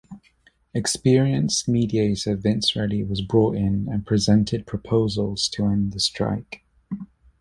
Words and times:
Experienced 0.73 1.67
mediator 1.67 2.35
Vince 2.35 2.75
Ready 2.75 3.03
was 3.03 3.21
brought 3.21 3.55
in 3.55 3.87
and 3.87 4.03
presented 4.03 4.65
proposals 4.65 5.47
to 5.49 5.65
end 5.67 5.91
the 5.93 5.99
strike. 5.99 6.63